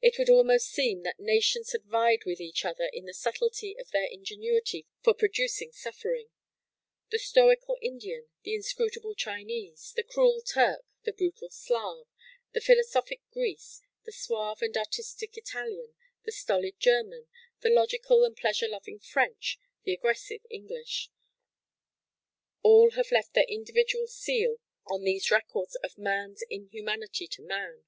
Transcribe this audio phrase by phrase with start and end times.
[0.00, 3.90] It would almost seem that nations had vied with each other in the subtlety of
[3.90, 6.28] their ingenuity for producing suffering.
[7.10, 12.06] The stoical Indian, the inscrutable Chinese, the cruel Turk, the brutal Slav,
[12.54, 13.60] the philosophic Greek,
[14.06, 15.92] the suave and artistic Italian,
[16.24, 17.28] the stolid German,
[17.60, 24.56] the logical and pleasure loving French, the aggressive English,—all have left their individual seal
[24.86, 27.84] on these records of "man's inhumanity to man."